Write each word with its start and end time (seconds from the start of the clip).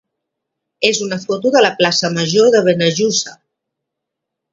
és 0.87 1.01
una 1.07 1.19
foto 1.25 1.51
de 1.55 1.61
la 1.63 1.69
plaça 1.81 2.11
major 2.15 2.49
de 2.57 2.63
Benejússer. 2.69 3.35